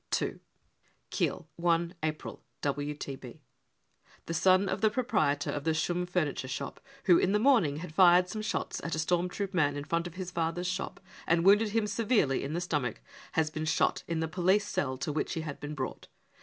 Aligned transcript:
II" 0.19 0.39
Kiel, 1.11 1.47
i 1.63 1.91
April 2.01 2.41
(WTB.): 2.63 3.37
The 4.25 4.33
son 4.33 4.67
of 4.67 4.81
the 4.81 4.89
proprietor 4.89 5.51
of 5.51 5.63
the 5.63 5.75
Schumm 5.75 6.07
furniture 6.09 6.47
shop, 6.47 6.79
who 7.03 7.19
in 7.19 7.33
the 7.33 7.37
morning 7.39 7.75
had 7.77 7.93
fired 7.93 8.27
some 8.27 8.41
shots 8.41 8.81
at 8.83 8.95
a 8.95 8.97
storm 8.97 9.29
troop 9.29 9.53
man 9.53 9.75
in 9.77 9.83
front 9.83 10.07
of 10.07 10.15
his 10.15 10.31
father's 10.31 10.65
shop 10.65 10.99
and 11.27 11.45
wounded 11.45 11.69
him 11.69 11.85
severely 11.85 12.43
in 12.43 12.53
the 12.53 12.61
stomach, 12.61 12.99
has 13.33 13.51
been 13.51 13.65
shot 13.65 14.01
in 14.07 14.21
the 14.21 14.27
police 14.27 14.67
cell 14.67 14.97
to 14.97 15.13
which 15.13 15.33
he 15.33 15.41
had 15.41 15.59
been 15.59 15.75
brought. 15.75 16.07